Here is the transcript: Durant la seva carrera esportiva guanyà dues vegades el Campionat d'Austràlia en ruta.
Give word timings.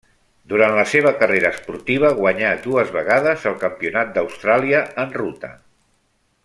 Durant 0.51 0.71
la 0.77 0.85
seva 0.93 1.11
carrera 1.19 1.51
esportiva 1.57 2.11
guanyà 2.21 2.55
dues 2.65 2.89
vegades 2.97 3.47
el 3.53 3.61
Campionat 3.67 4.13
d'Austràlia 4.17 4.85
en 5.05 5.19
ruta. 5.23 5.57